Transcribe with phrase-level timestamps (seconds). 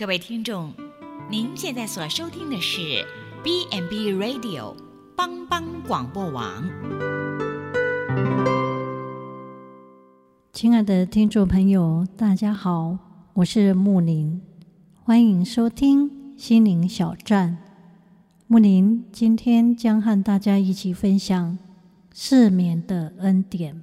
[0.00, 0.72] 各位听众，
[1.28, 3.04] 您现在所收听的是
[3.44, 4.74] B n B Radio
[5.14, 6.64] 帮帮广播网。
[10.54, 12.96] 亲爱的听众朋友，大家好，
[13.34, 14.40] 我是木林，
[15.04, 17.58] 欢迎收听心灵小站。
[18.46, 21.58] 木林今天将和大家一起分享
[22.14, 23.82] 失眠的恩典，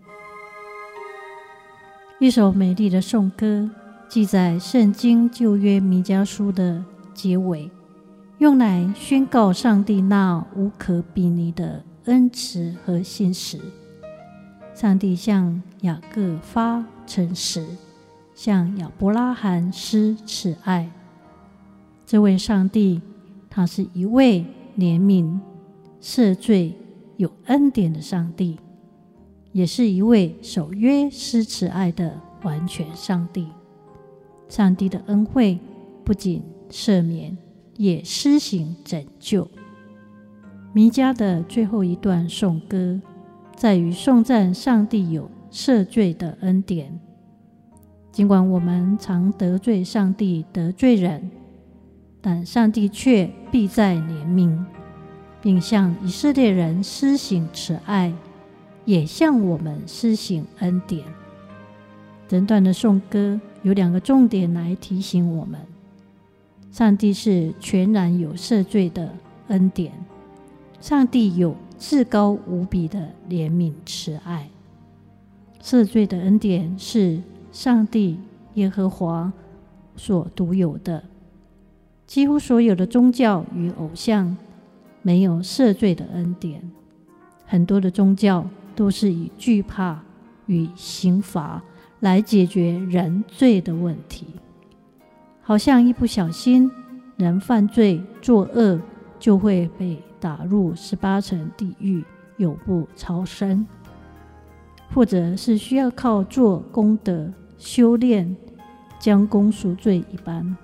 [2.20, 3.70] 一首美丽的颂歌。
[4.10, 6.82] 记载圣经旧约弥迦书的
[7.14, 7.70] 结尾，
[8.38, 13.60] 用来宣告上帝那无可比拟的恩慈和信实。
[14.74, 17.68] 上帝向雅各发诚实，
[18.34, 20.90] 向亚伯拉罕施慈爱。
[22.06, 23.02] 这位上帝，
[23.50, 24.46] 他是一位
[24.78, 25.38] 怜悯、
[26.02, 26.74] 赦罪、
[27.18, 28.58] 有恩典的上帝，
[29.52, 33.50] 也是一位守约施慈爱的完全上帝。
[34.50, 35.60] 上帝的恩惠
[36.04, 37.38] 不仅赦免，
[37.76, 39.48] 也施行拯救。
[40.74, 43.00] 弥迦的最后一段颂歌，
[43.56, 47.00] 在于颂赞上帝有赦罪的恩典。
[48.12, 51.30] 尽管我们常得罪上帝、得罪人，
[52.22, 54.58] 但上帝却必在怜悯，
[55.42, 58.14] 并向以色列人施行慈爱，
[58.86, 61.06] 也向我们施行恩典。
[62.28, 65.60] 整段的颂歌有两个重点来提醒我们：
[66.72, 69.14] 上帝是全然有赦罪的
[69.48, 69.94] 恩典，
[70.82, 74.50] 上帝有至高无比的怜悯慈爱。
[75.62, 78.20] 赦罪的恩典是上帝
[78.56, 79.32] 耶和华
[79.96, 81.04] 所独有的，
[82.06, 84.36] 几乎所有的宗教与偶像
[85.02, 86.62] 没有赦罪的恩典。
[87.46, 90.04] 很多的宗教都是以惧怕
[90.46, 91.64] 与刑罚。
[92.00, 94.28] 来解决人罪的问题，
[95.42, 96.70] 好像一不小心
[97.16, 98.80] 人犯罪作恶，
[99.20, 102.04] 就会被打入十八层地狱，
[102.38, 103.66] 永不超生；
[104.94, 108.36] 或者是需要靠做功德修炼，
[109.00, 110.56] 将功赎罪一般。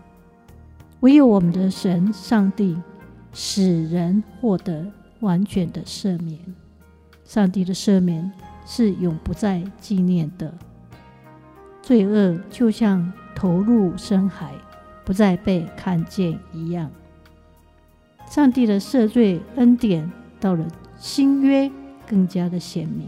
[1.00, 2.78] 唯有我们的神上帝，
[3.34, 4.86] 使人获得
[5.22, 6.40] 完全的赦免。
[7.26, 8.32] 上帝的赦免
[8.66, 10.54] 是永不再纪念的。
[11.84, 14.54] 罪恶就像投入深海，
[15.04, 16.90] 不再被看见一样。
[18.28, 20.66] 上帝的赦罪恩典到了
[20.98, 21.70] 新约
[22.08, 23.08] 更加的显明，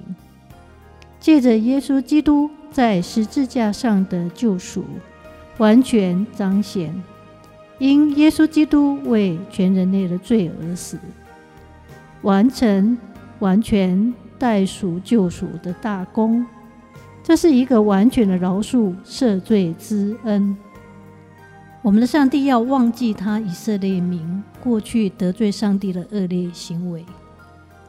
[1.19, 4.83] 借着耶稣基督在十字架上的救赎，
[5.57, 6.93] 完全彰显。
[7.79, 10.99] 因耶稣基督为全人类的罪而死，
[12.21, 12.97] 完成
[13.39, 16.45] 完全代赎救赎的大功。
[17.27, 20.55] 这是一个完全的饶恕赦罪之恩。
[21.81, 27.03] 我们的上帝要忘记他以色列民过去得罪上帝的恶劣行为，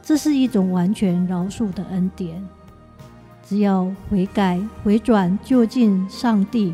[0.01, 2.43] 这是一种完全饶恕的恩典。
[3.43, 6.73] 只要悔改、回转、就近上帝，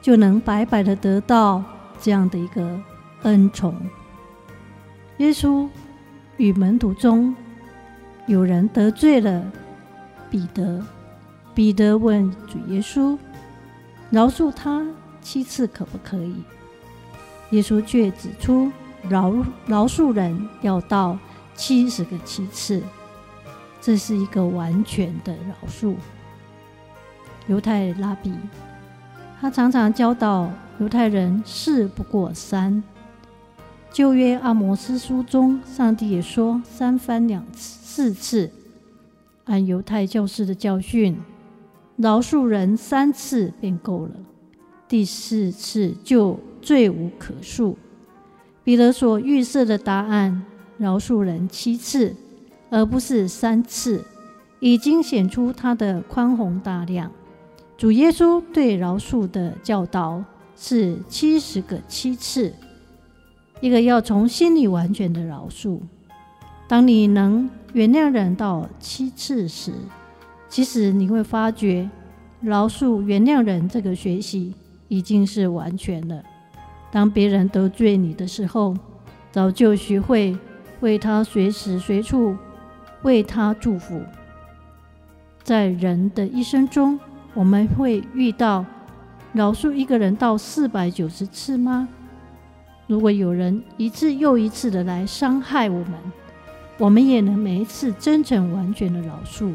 [0.00, 1.62] 就能白白的得到
[2.00, 2.80] 这样的一个
[3.24, 3.74] 恩宠。
[5.18, 5.68] 耶稣
[6.38, 7.36] 与门徒中
[8.26, 9.44] 有人得罪了
[10.30, 10.82] 彼得。
[11.54, 13.18] 彼得问主耶稣
[14.10, 14.86] ：“饶恕他
[15.20, 16.34] 七次可不可以？”
[17.50, 18.70] 耶稣却指出
[19.10, 19.34] ：“饶
[19.66, 21.18] 饶恕人要到
[21.54, 22.82] 七十个七次，
[23.80, 25.96] 这是一个完全的饶恕。”
[27.48, 28.32] 犹太拉比
[29.40, 32.82] 他常常教导犹太人事不过三。
[33.90, 38.52] 旧约阿摩斯书中，上帝也说三番两次四次。
[39.46, 41.20] 按犹太教士的教训。
[42.00, 44.12] 饶恕人三次便够了，
[44.88, 47.74] 第四次就罪无可恕。
[48.64, 50.42] 彼得所预设的答案，
[50.78, 52.16] 饶恕人七次，
[52.70, 54.02] 而不是三次，
[54.60, 57.12] 已经显出他的宽宏大量。
[57.76, 60.24] 主耶稣对饶恕的教导
[60.56, 62.54] 是七十个七次，
[63.60, 65.78] 一个要从心里完全的饶恕。
[66.66, 69.74] 当你能原谅人到七次时，
[70.50, 71.88] 其实你会发觉，
[72.42, 74.52] 饶恕、原谅人这个学习
[74.88, 76.20] 已经是完全了。
[76.90, 78.76] 当别人得罪你的时候，
[79.30, 80.36] 早就学会
[80.80, 82.36] 为他随时随处
[83.02, 84.02] 为他祝福。
[85.44, 86.98] 在人的一生中，
[87.32, 88.66] 我们会遇到
[89.32, 91.88] 饶恕一个人到四百九十次吗？
[92.88, 95.94] 如果有人一次又一次的来伤害我们，
[96.76, 99.54] 我们也能每一次真诚完全的饶恕。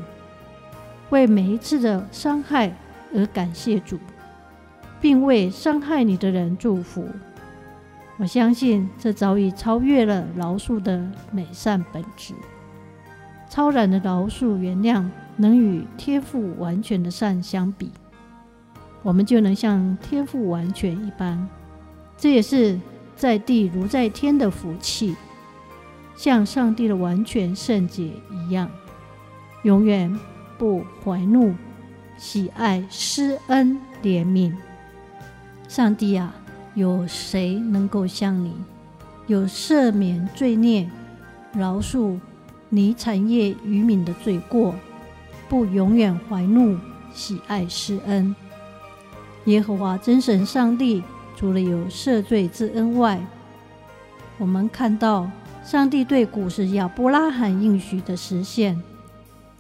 [1.16, 2.76] 为每一次的伤害
[3.16, 3.98] 而感谢主，
[5.00, 7.08] 并为伤害你的人祝福，
[8.18, 12.34] 我相信这早已超越了饶恕的美善本质。
[13.50, 15.06] 超然的饶恕原谅，
[15.38, 17.90] 能与天赋完全的善相比，
[19.02, 21.48] 我们就能像天赋完全一般。
[22.18, 22.78] 这也是
[23.16, 25.16] 在地如在天的福气，
[26.18, 28.70] 像上帝的完全圣洁一样，
[29.64, 30.14] 永远
[30.58, 31.54] 不怀怒，
[32.18, 34.54] 喜爱施恩怜悯。
[35.68, 36.34] 上帝啊！
[36.76, 38.54] 有谁能够像你，
[39.28, 40.90] 有赦免罪孽、
[41.54, 42.20] 饶恕
[42.68, 44.76] 你产业余民的罪过，
[45.48, 46.78] 不永远怀怒、
[47.14, 48.36] 喜爱施恩？
[49.46, 51.02] 耶和华真神上帝
[51.38, 53.26] 除了有赦罪之恩外，
[54.38, 55.32] 我们看到
[55.64, 58.84] 上帝对古时亚伯拉罕应许的实现，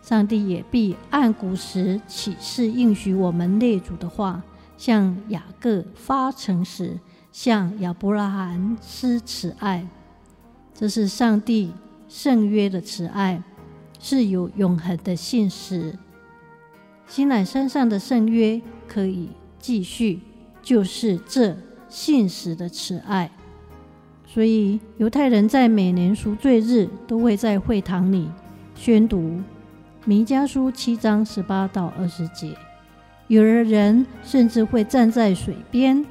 [0.05, 4.43] 上帝也必按古时启示应许我们列祖的话。
[4.77, 6.99] 向雅各发诚实，
[7.31, 9.87] 向亚伯拉罕施慈爱，
[10.73, 11.71] 这是上帝
[12.09, 13.41] 圣约的慈爱，
[13.99, 15.97] 是有永恒的信实。
[17.07, 20.19] 西乃山上的圣约可以继续，
[20.61, 21.55] 就是这
[21.87, 23.31] 信实的慈爱。
[24.27, 28.29] 所以犹太人在每年赎罪日都会在会堂里
[28.75, 29.41] 宣读
[30.07, 32.55] 弥迦书七章十八到二十节。
[33.27, 36.05] 有的人甚至会站在水边，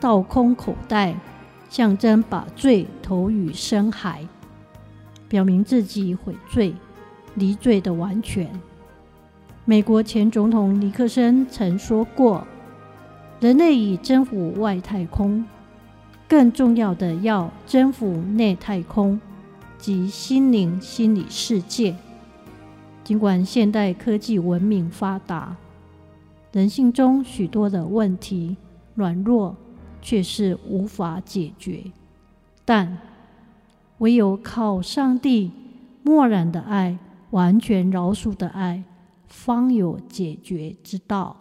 [0.00, 1.14] 倒空口袋，
[1.70, 4.26] 象征把罪投于深海，
[5.28, 6.74] 表明自己悔罪、
[7.36, 8.50] 离罪的完全。
[9.64, 12.44] 美国前总统尼克森曾说过
[13.38, 15.44] ：“人类已征服外太空，
[16.26, 19.20] 更重要的要征服内太空
[19.78, 21.94] 及心灵心理世界。”
[23.08, 25.56] 尽管现代科技文明发达。
[26.52, 28.54] 人性中许多的问题
[28.94, 29.56] 软弱，
[30.02, 31.84] 却是无法解决。
[32.66, 32.98] 但
[33.96, 35.50] 唯有靠上帝
[36.02, 36.98] 默然的爱、
[37.30, 38.84] 完全饶恕的爱，
[39.26, 41.34] 方有解决之道。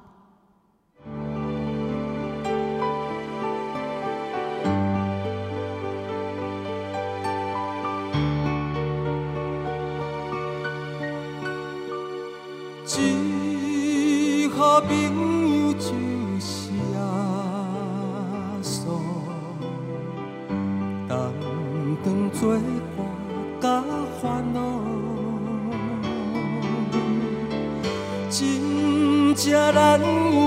[14.82, 15.90] 朋友就
[16.40, 16.98] 是耶
[18.62, 18.80] 稣，
[21.08, 21.44] 同
[22.04, 22.40] 当作
[22.96, 23.02] 伴
[23.60, 23.84] 甲
[24.22, 24.22] 烦
[24.54, 24.58] 恼，
[28.30, 29.44] 真正
[29.74, 30.47] 难有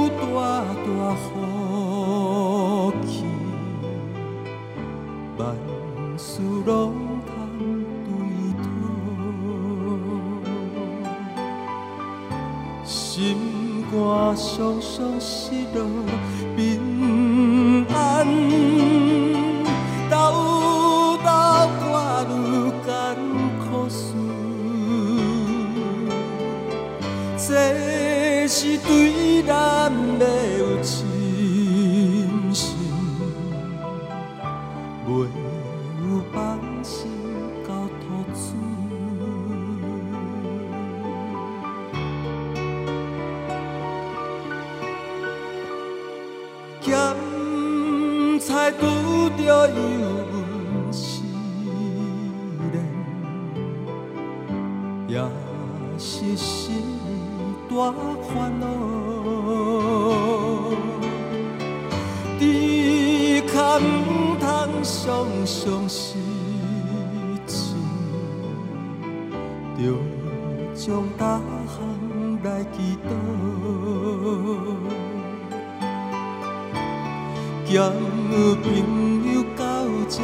[15.01, 15.51] 常常失
[48.79, 48.83] 拄
[49.37, 49.73] 着油
[50.33, 51.23] 温试
[52.73, 52.75] 炼，
[55.09, 55.13] 也
[55.99, 56.85] 是心
[57.69, 57.73] 大
[58.23, 58.29] 烦
[58.61, 58.63] 恼。
[62.39, 62.43] 猪
[63.49, 63.81] 脚毋
[64.39, 64.43] 通
[64.83, 64.87] 常
[65.45, 65.99] 常失
[67.47, 67.75] 志，
[69.77, 69.79] 着
[70.75, 71.21] 将逐
[71.67, 71.77] 项
[72.43, 73.09] 来祈祷。
[78.63, 78.67] 朋
[79.33, 79.63] 友到
[80.09, 80.17] 这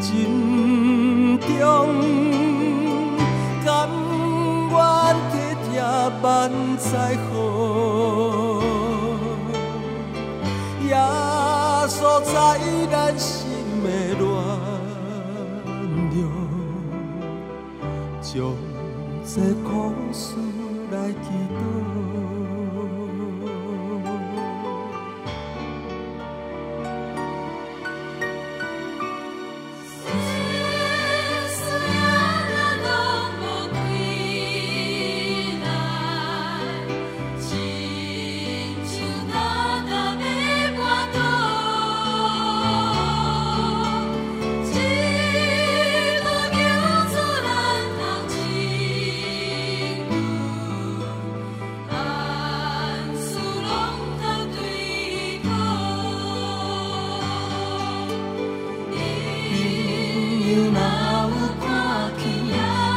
[0.00, 0.08] 珍
[1.40, 1.48] 重，
[3.64, 3.66] 甘
[4.70, 4.74] 愿
[5.30, 5.32] 体
[5.64, 5.70] 贴
[6.22, 6.22] 万
[6.78, 6.88] 载
[7.30, 7.32] 好，
[10.88, 10.92] 耶
[11.88, 12.34] 稣在
[12.90, 13.32] 咱心
[13.82, 13.86] 的
[14.18, 14.22] 暖
[16.12, 16.16] 流，
[18.20, 18.32] 将
[19.24, 19.32] 这
[19.62, 19.68] 苦
[20.12, 20.22] 事
[20.90, 22.53] 来祈祷。